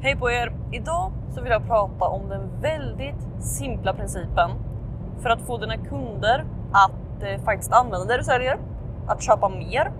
[0.00, 0.52] Hej på er!
[0.72, 4.50] Idag så vill jag prata om den väldigt simpla principen
[5.22, 8.58] för att få dina kunder att eh, faktiskt använda det du säljer,
[9.06, 9.92] att köpa mer,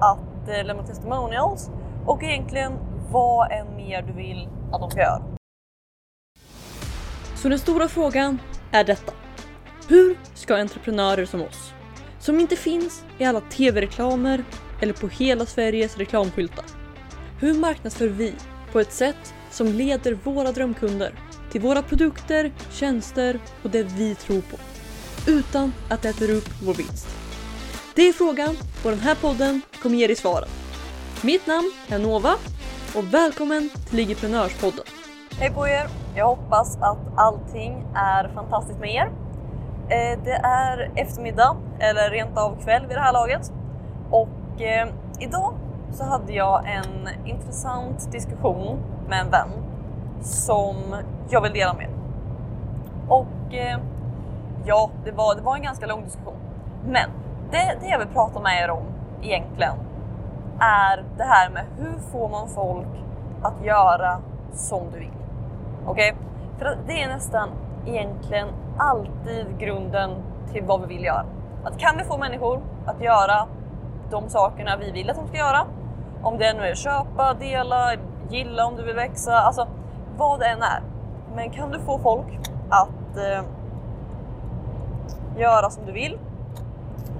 [0.00, 1.70] att eh, lämna testimonials
[2.06, 2.72] och egentligen
[3.10, 5.22] vad än mer du vill att de ska göra.
[7.36, 8.38] Så den stora frågan
[8.72, 9.12] är detta.
[9.88, 11.72] Hur ska entreprenörer som oss,
[12.18, 14.44] som inte finns i alla tv-reklamer
[14.80, 16.64] eller på hela Sveriges reklamskyltar.
[17.40, 18.34] Hur marknadsför vi
[18.72, 21.12] på ett sätt som leder våra drömkunder
[21.52, 24.56] till våra produkter, tjänster och det vi tror på
[25.26, 27.08] utan att det äter upp vår vinst?
[27.94, 30.48] Det är frågan och den här podden kommer ge dig svaren.
[31.22, 32.34] Mitt namn är Nova
[32.96, 34.84] och välkommen till Ligiprenörspodden.
[35.38, 35.88] Hej på er!
[36.16, 39.12] Jag hoppas att allting är fantastiskt med er.
[39.88, 43.52] Eh, det är eftermiddag eller rent av kväll vid det här laget
[44.10, 44.88] och eh,
[45.20, 45.63] idag
[45.94, 49.48] så hade jag en intressant diskussion med en vän
[50.20, 50.76] som
[51.28, 51.88] jag vill dela med.
[53.08, 53.78] Och eh,
[54.64, 56.38] ja, det var, det var en ganska lång diskussion.
[56.86, 57.10] Men
[57.50, 58.82] det, det jag vill prata med er om
[59.22, 59.74] egentligen
[60.60, 62.86] är det här med hur får man folk
[63.42, 64.20] att göra
[64.52, 65.12] som du vill?
[65.86, 66.14] Okej?
[66.58, 67.48] För det är nästan
[67.86, 68.48] egentligen
[68.78, 70.10] alltid grunden
[70.52, 71.24] till vad vi vill göra.
[71.64, 73.46] Att kan vi få människor att göra
[74.10, 75.66] de sakerna vi vill att de ska göra,
[76.24, 77.92] om det nu är köpa, dela,
[78.30, 79.66] gilla om du vill växa, alltså
[80.16, 80.82] vad det än är.
[81.36, 82.26] Men kan du få folk
[82.68, 83.44] att eh,
[85.36, 86.18] göra som du vill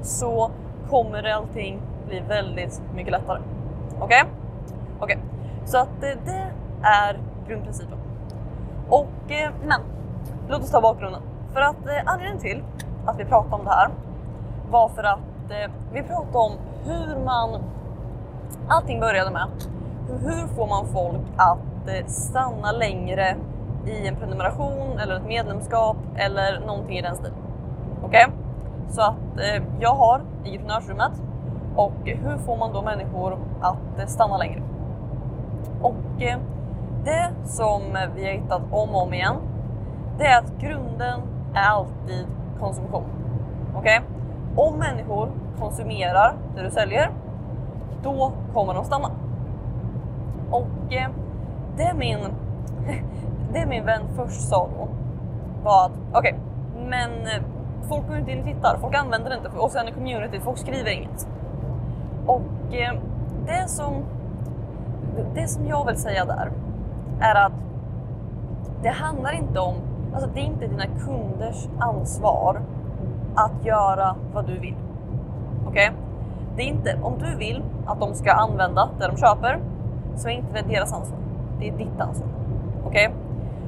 [0.03, 0.51] så
[0.91, 3.41] kommer allting bli väldigt mycket lättare.
[4.01, 4.23] Okej?
[5.01, 5.19] Okej,
[5.65, 6.47] så att eh, det
[6.83, 7.19] är
[7.49, 7.99] grundprincipen.
[8.89, 9.81] Och eh, men
[10.49, 11.23] låt oss ta bakgrunden.
[11.53, 12.63] För att eh, anledningen till
[13.07, 13.91] att vi pratar om det här
[14.71, 15.19] var för att
[15.51, 16.53] eh, vi pratade om
[16.85, 17.61] hur man
[18.69, 19.49] allting började med.
[20.09, 23.37] Hur, får man folk att eh, stanna längre
[23.87, 27.35] i en prenumeration eller ett medlemskap eller någonting i den stilen.
[28.05, 28.27] Okej?
[28.89, 31.13] Så att eh, jag har entreprenörsrummet
[31.77, 34.63] och hur får man då människor att eh, stanna längre?
[35.83, 36.39] Och eh,
[37.05, 37.83] det som
[38.17, 39.37] vi har hittat om och om igen,
[40.19, 41.21] det är att grunden
[41.55, 42.27] är alltid
[42.61, 43.05] konsumtion.
[43.77, 44.01] Okej?
[44.57, 45.31] Om människor
[45.61, 47.11] konsumerar det du säljer,
[48.05, 49.11] då kommer de stanna.
[50.51, 51.11] Och eh,
[51.77, 52.19] det min,
[53.53, 54.89] det min vän först sa då
[55.65, 56.39] var att okej,
[56.89, 57.43] men eh,
[57.89, 60.59] folk går inte in och tittar, folk använder det inte och sen i communityt, folk
[60.59, 61.29] skriver inget.
[62.27, 62.95] Och eh,
[63.47, 63.93] det som,
[65.35, 66.51] det som jag vill säga där
[67.21, 67.53] är att
[68.83, 69.75] det handlar inte om,
[70.15, 72.61] alltså det är inte dina kunders ansvar
[73.35, 74.77] att göra vad du vill.
[75.69, 75.93] Okej?
[76.57, 79.59] Det är inte, om du vill att de ska använda det de köper
[80.17, 81.19] så är inte det deras ansvar.
[81.61, 82.29] Det är ditt ansvar.
[82.87, 83.15] Okej?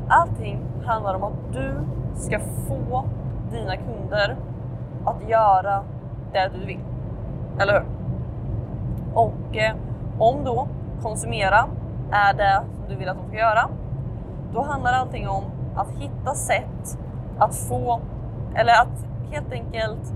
[0.08, 1.74] Allting handlar om att du
[2.14, 2.38] ska
[2.68, 3.04] få
[3.50, 4.36] dina kunder
[5.04, 5.82] att göra
[6.32, 6.80] det du vill.
[7.58, 7.84] Eller hur?
[9.14, 9.74] Och eh,
[10.18, 10.68] om då
[11.02, 11.66] konsumera
[12.10, 13.68] är det som du vill att de ska göra,
[14.52, 16.98] då handlar allting om att hitta sätt
[17.38, 18.00] att få,
[18.54, 20.14] eller att helt enkelt,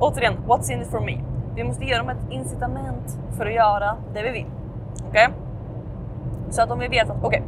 [0.00, 1.25] återigen, what's in it for me?
[1.56, 4.46] Vi måste ge dem ett incitament för att göra det vi vill.
[5.08, 5.28] Okej?
[6.50, 7.42] Så att om vi vet att, okej,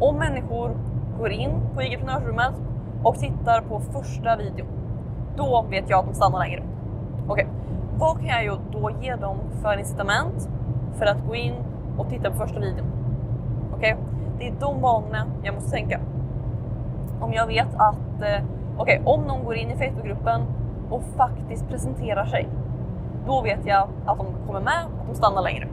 [0.00, 0.70] om människor
[1.18, 2.54] går in på IG-prenörsrummet
[3.02, 4.66] och tittar på första videon,
[5.36, 6.62] då vet jag att de stannar längre.
[7.28, 7.46] Okej,
[7.98, 10.48] vad kan jag då ge dem för incitament
[10.98, 11.54] för att gå in
[11.98, 12.86] och titta på första videon?
[13.76, 13.96] Okej,
[14.38, 16.00] det är de banorna jag måste tänka.
[17.20, 18.44] Om jag vet att, eh,
[18.76, 20.42] okej, om någon går in i Facebookgruppen
[20.90, 22.48] och faktiskt presenterar sig,
[23.26, 25.68] då vet jag att de kommer med, att de stannar längre.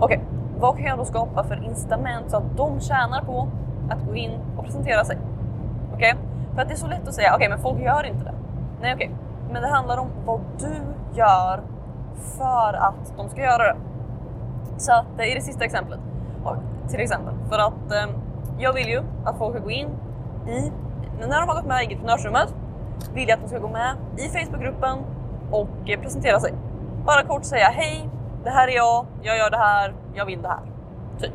[0.00, 0.20] Okej,
[0.58, 3.48] vad kan jag då skapa för incitament så att de tjänar på
[3.90, 5.18] att gå in och presentera sig?
[5.94, 6.14] Okej,
[6.54, 8.34] för att det är så lätt att säga, okej, men folk gör inte det.
[8.80, 9.10] Nej, okej,
[9.52, 10.74] men det handlar om vad du
[11.18, 11.60] gör
[12.38, 13.76] för att de ska göra det.
[14.76, 16.00] Så att eh, i det sista exemplet,
[16.44, 16.56] och
[16.88, 18.14] till exempel, för att eh,
[18.58, 19.88] jag vill ju att folk ska gå in
[20.48, 20.72] i,
[21.20, 22.54] när de har gått med i entreprenörsrummet,
[23.14, 24.98] vill jag att de ska gå med i Facebookgruppen
[25.52, 26.52] och presentera sig.
[27.06, 28.08] Bara kort säga hej,
[28.44, 30.60] det här är jag, jag gör det här, jag vill det här.
[31.18, 31.32] Typ.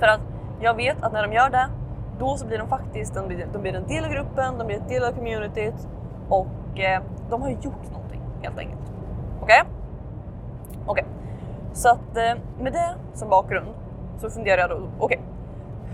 [0.00, 0.20] För att
[0.60, 1.68] jag vet att när de gör det,
[2.18, 4.76] då så blir de faktiskt de blir, de blir en del av gruppen, de blir
[4.76, 5.88] en del av communityt
[6.28, 8.92] och eh, de har gjort någonting helt enkelt.
[9.42, 9.62] Okej?
[10.86, 11.04] Okej.
[11.72, 13.68] Så att eh, med det som bakgrund
[14.18, 15.20] så funderar jag då, okej,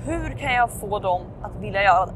[0.05, 2.13] hur kan jag få dem att vilja göra det?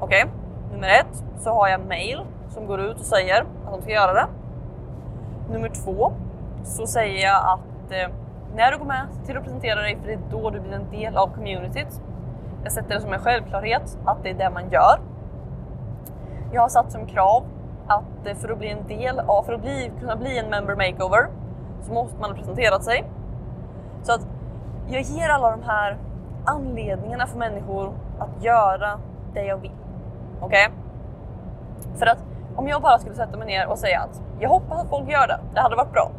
[0.00, 0.24] Okej,
[0.72, 2.20] nummer ett så har jag mail
[2.50, 4.26] som går ut och säger att de ska göra det.
[5.52, 6.12] Nummer två
[6.64, 8.14] så säger jag att eh,
[8.56, 10.90] när du går med, till att presentera dig för det är då du blir en
[10.90, 12.00] del av communityt.
[12.62, 15.00] Jag sätter det som en självklarhet att det är det man gör.
[16.52, 17.44] Jag har satt som krav
[17.86, 20.76] att eh, för att bli en del av, för att bli, kunna bli en member
[20.76, 21.28] makeover
[21.82, 23.04] så måste man ha presenterat sig.
[24.02, 24.26] Så att
[24.88, 25.96] jag ger alla de här
[26.44, 29.00] anledningarna för människor att göra
[29.34, 29.72] det jag vill.
[30.40, 30.66] Okej?
[30.66, 30.78] Okay?
[31.98, 32.18] För att
[32.60, 35.26] om jag bara skulle sätta mig ner och säga att jag hoppas att folk gör
[35.26, 36.10] det, det hade varit bra.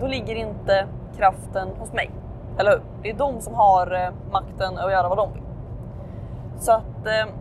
[0.00, 0.86] Då ligger inte
[1.16, 2.10] kraften hos mig.
[2.58, 2.82] Eller hur?
[3.02, 5.42] Det är de som har eh, makten att göra vad de vill.
[6.58, 7.32] Så att eh,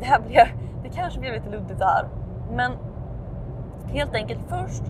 [0.00, 2.06] det här blir, det kanske blir lite luddigt det här.
[2.52, 2.72] Men
[3.92, 4.82] helt enkelt först,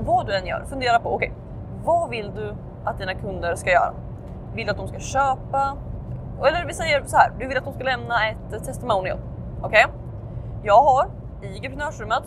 [0.00, 2.54] vad du än gör, fundera på okej, okay, vad vill du
[2.84, 3.92] att dina kunder ska göra?
[4.54, 5.76] Vill du att de ska köpa?
[6.38, 9.18] Eller vi säger så här, du vill att de ska lämna ett testimonial.
[9.62, 9.84] Okej?
[9.86, 9.98] Okay?
[10.62, 11.06] Jag har
[11.42, 12.22] i entreprenörsrummet,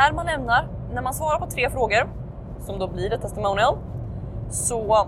[0.00, 2.10] när man lämnar, när man svarar på tre frågor
[2.60, 3.78] som då blir ett testimonial,
[4.50, 5.06] så,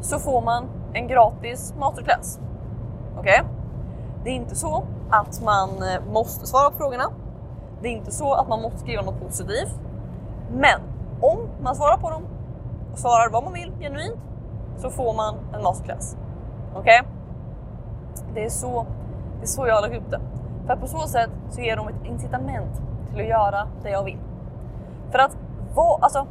[0.00, 2.40] så får man en gratis masterclass.
[3.18, 3.40] Okej?
[3.40, 3.52] Okay?
[4.24, 7.04] Det är inte så att man eh, måste svara på frågorna.
[7.82, 9.80] Det är inte så att man måste skriva något positivt.
[10.50, 10.80] Men
[11.20, 12.22] om man svarar på dem
[12.92, 14.20] och svarar vad man vill genuint
[14.78, 16.16] så får man en masterclass.
[16.74, 17.00] Okej?
[17.00, 17.12] Okay?
[18.34, 18.86] Det, är så,
[19.38, 20.20] det är så jag har lagt upp det.
[20.66, 24.04] För att på så sätt så ger de ett incitament till att göra det jag
[24.04, 24.18] vill.
[25.10, 25.36] För att
[25.74, 26.26] vad, alltså,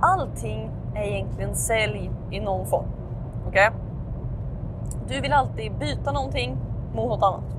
[0.00, 2.86] allting är egentligen sälj i någon form.
[3.48, 3.68] Okej?
[3.68, 3.80] Okay?
[5.08, 6.56] Du vill alltid byta någonting
[6.94, 7.56] mot något annat.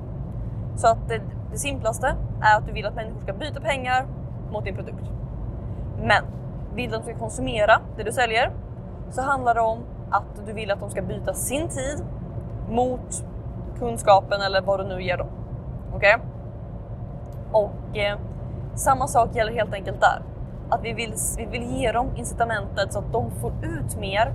[0.76, 1.20] Så att det,
[1.52, 4.06] det simplaste är att du vill att människor ska byta pengar
[4.52, 5.10] mot din produkt.
[6.02, 6.24] Men
[6.74, 8.52] vill att de ska konsumera det du säljer
[9.10, 9.78] så handlar det om
[10.10, 12.04] att du vill att de ska byta sin tid
[12.68, 13.24] mot
[13.78, 15.28] kunskapen eller vad du nu ger dem.
[15.94, 16.14] Okej?
[16.14, 16.26] Okay?
[17.52, 18.18] Och eh,
[18.74, 20.22] samma sak gäller helt enkelt där.
[20.70, 24.34] Att vi vill, vi vill ge dem incitamentet så att de får ut mer,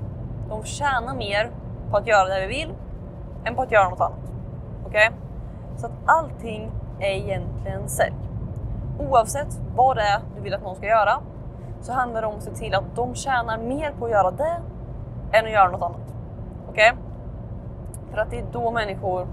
[0.49, 1.51] de tjänar mer
[1.91, 2.73] på att göra det vi vill
[3.45, 4.31] än på att göra något annat.
[4.85, 5.07] Okej?
[5.07, 5.19] Okay?
[5.77, 8.15] Så att allting är egentligen sälj.
[8.99, 11.19] Oavsett vad det är du vill att någon ska göra
[11.81, 14.61] så handlar det om att se till att de tjänar mer på att göra det
[15.31, 16.13] än att göra något annat.
[16.69, 16.91] Okej?
[16.91, 17.03] Okay?
[18.11, 19.27] För att det är då människor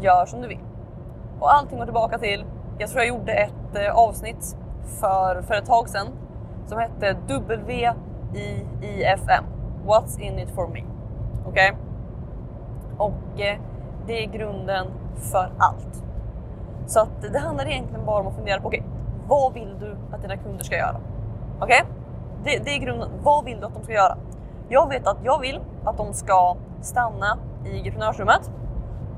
[0.00, 0.58] gör som du vill.
[1.40, 2.44] Och allting går tillbaka till,
[2.78, 4.56] jag tror jag gjorde ett eh, avsnitt
[5.00, 6.06] för, för ett tag sedan
[6.66, 7.16] som hette
[8.32, 9.44] WIIFM.
[9.86, 10.82] What's in it for me?
[11.46, 11.72] Okej?
[11.72, 11.72] Okay?
[12.98, 13.58] Och eh,
[14.06, 14.86] det är grunden
[15.32, 16.04] för allt.
[16.86, 18.90] Så att det handlar egentligen bara om att fundera på okej, okay,
[19.28, 21.00] vad vill du att dina kunder ska göra?
[21.60, 21.82] Okej?
[21.82, 21.94] Okay?
[22.44, 23.08] Det, det, är grunden.
[23.22, 24.16] Vad vill du att de ska göra?
[24.68, 28.50] Jag vet att jag vill att de ska stanna i entreprenörsrummet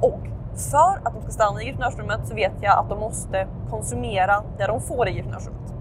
[0.01, 0.21] och
[0.57, 4.67] för att de ska stanna i entreprenörsrummet så vet jag att de måste konsumera det
[4.67, 5.75] de får i entreprenörsrummet.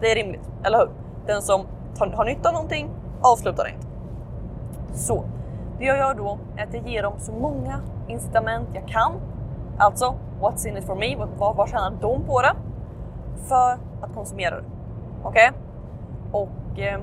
[0.00, 0.90] Det är rimligt, eller hur?
[1.26, 1.66] Den som
[1.96, 2.90] tar, har nytta av någonting
[3.22, 3.86] avslutar det inte.
[4.98, 5.24] Så
[5.78, 9.12] det jag gör då är att jag ger dem så många incitament jag kan.
[9.78, 11.16] Alltså, what's in it for me?
[11.38, 12.54] Vad, vad tjänar de på det?
[13.48, 14.64] För att konsumera det.
[15.22, 15.50] Okej?
[15.50, 16.42] Okay?
[16.42, 17.00] Och, eh,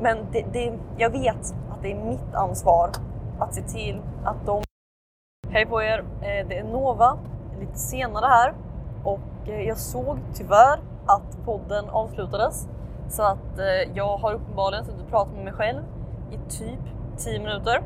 [0.00, 2.90] men det, det, jag vet att det är mitt ansvar
[3.38, 4.62] att se till att de...
[5.52, 5.98] Hej på er!
[5.98, 7.18] Eh, det är Nova
[7.60, 8.54] lite senare här
[9.04, 12.68] och eh, jag såg tyvärr att podden avslutades
[13.08, 15.82] så att eh, jag har uppenbarligen suttit och pratat med mig själv
[16.30, 16.80] i typ
[17.16, 17.82] 10 minuter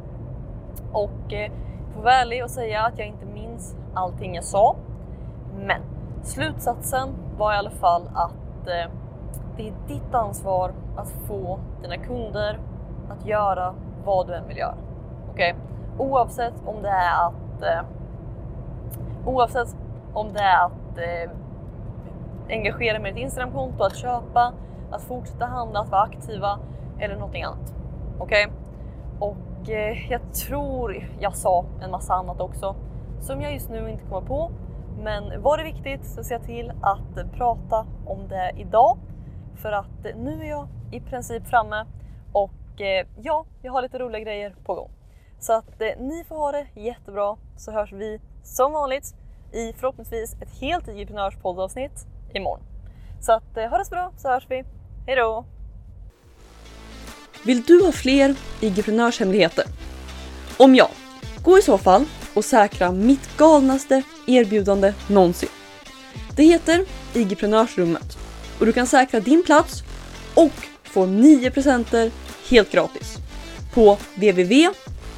[0.93, 1.51] och jag
[1.95, 4.77] får vara ärlig och säga att jag inte minns allting jag sa.
[5.57, 5.83] Men
[6.23, 8.67] slutsatsen var i alla fall att
[9.57, 12.59] det är ditt ansvar att få dina kunder
[13.11, 14.75] att göra vad du än vill göra.
[15.31, 15.55] Okej?
[15.55, 16.09] Okay?
[16.09, 17.83] Oavsett om det är att eh,
[19.27, 19.77] oavsett
[20.13, 21.31] om det är att eh,
[22.49, 24.53] engagera med ditt Instagramkonto, att köpa,
[24.91, 26.59] att fortsätta handla, att vara aktiva
[26.99, 27.75] eller någonting annat.
[28.19, 28.47] Okej?
[28.47, 28.57] Okay?
[29.19, 32.77] Och eh, jag tror jag sa en massa annat också
[33.21, 34.51] som jag just nu inte kommer på.
[35.03, 38.99] Men var det viktigt så ser jag till att prata om det idag
[39.57, 41.87] för att nu är jag i princip framme
[42.33, 44.91] och eh, ja, jag har lite roliga grejer på gång.
[45.47, 49.15] Så att eh, ni får ha det jättebra så hörs vi som vanligt
[49.53, 52.61] i förhoppningsvis ett helt IG-prenörspoddavsnitt imorgon.
[53.21, 54.65] Så att eh, ha det så bra så hörs vi.
[55.07, 55.45] Hejdå!
[57.45, 59.65] Vill du ha fler IG-prenörshemligheter?
[60.57, 60.91] Om ja,
[61.45, 65.49] gå i så fall och säkra mitt galnaste erbjudande någonsin.
[66.37, 66.85] Det heter
[67.15, 68.19] IG-prenörsrummet
[68.61, 69.83] och du kan säkra din plats
[70.35, 72.11] och få 9 presenter
[72.51, 73.17] helt gratis
[73.75, 74.75] på www